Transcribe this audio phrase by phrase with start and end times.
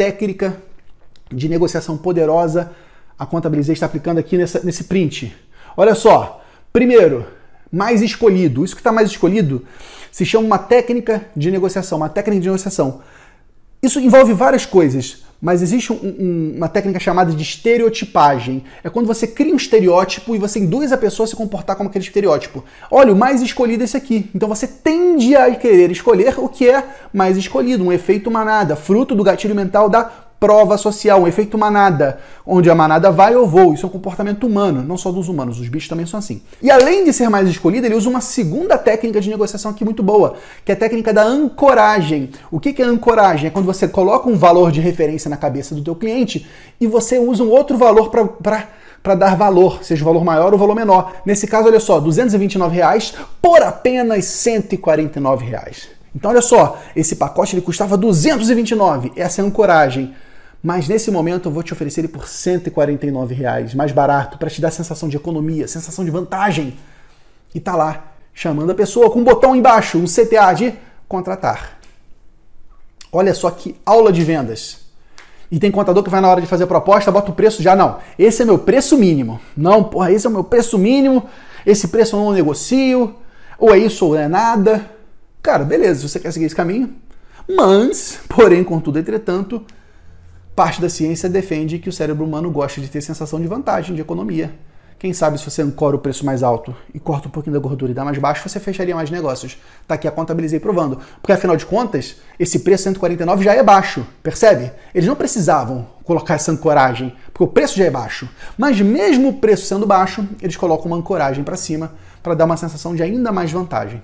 [0.00, 0.56] técnica
[1.30, 2.72] de negociação poderosa
[3.18, 5.36] a Contabilizei está aplicando aqui nessa, nesse print.
[5.76, 6.42] Olha só,
[6.72, 7.26] primeiro,
[7.70, 8.64] mais escolhido.
[8.64, 9.62] Isso que está mais escolhido
[10.10, 13.02] se chama uma técnica de negociação, uma técnica de negociação.
[13.82, 18.62] Isso envolve várias coisas, mas existe um, um, uma técnica chamada de estereotipagem.
[18.84, 21.88] É quando você cria um estereótipo e você induz a pessoa a se comportar como
[21.88, 22.64] aquele estereótipo.
[22.90, 24.28] Olha, o mais escolhido é esse aqui.
[24.34, 29.14] Então você tende a querer escolher o que é mais escolhido, um efeito manada, fruto
[29.14, 33.74] do gatilho mental da prova social, um efeito manada, onde a manada vai ou vou.
[33.74, 36.40] Isso é um comportamento humano, não só dos humanos, os bichos também são assim.
[36.62, 40.02] E além de ser mais escolhido, ele usa uma segunda técnica de negociação aqui muito
[40.02, 42.30] boa, que é a técnica da ancoragem.
[42.50, 43.48] O que é ancoragem?
[43.48, 46.48] É quando você coloca um valor de referência na cabeça do teu cliente
[46.80, 50.58] e você usa um outro valor para para dar valor, seja o valor maior ou
[50.58, 51.14] valor menor.
[51.24, 55.88] Nesse caso, olha só, 229 reais por apenas 149 reais.
[56.14, 59.12] Então, olha só, esse pacote ele custava 229.
[59.16, 60.14] Essa é a ancoragem.
[60.62, 64.60] Mas nesse momento eu vou te oferecer ele por 149 reais, mais barato, para te
[64.60, 66.76] dar sensação de economia, sensação de vantagem.
[67.54, 70.74] E tá lá, chamando a pessoa com um botão embaixo, um CTA de
[71.08, 71.78] contratar.
[73.12, 74.80] Olha só que aula de vendas.
[75.50, 77.74] E tem contador que vai na hora de fazer a proposta, bota o preço já,
[77.74, 77.98] não.
[78.16, 79.40] Esse é meu preço mínimo.
[79.56, 81.24] Não, porra, esse é o meu preço mínimo.
[81.66, 83.16] Esse preço eu não negocio.
[83.58, 84.88] Ou é isso ou é nada.
[85.42, 86.94] Cara, beleza, se você quer seguir esse caminho.
[87.48, 89.64] Mas, porém, contudo, entretanto,
[90.60, 94.02] Parte da ciência defende que o cérebro humano gosta de ter sensação de vantagem, de
[94.02, 94.52] economia.
[94.98, 97.90] Quem sabe se você ancora o preço mais alto e corta um pouquinho da gordura
[97.90, 99.56] e dá mais baixo, você fecharia mais negócios.
[99.88, 100.98] Tá aqui a contabilizei provando.
[101.22, 104.70] Porque afinal de contas, esse preço 149 já é baixo, percebe?
[104.94, 108.28] Eles não precisavam colocar essa ancoragem, porque o preço já é baixo.
[108.58, 112.58] Mas mesmo o preço sendo baixo, eles colocam uma ancoragem para cima para dar uma
[112.58, 114.02] sensação de ainda mais vantagem.